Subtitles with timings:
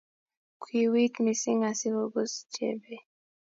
[0.63, 3.05] kiwiit missing asigombus Chebet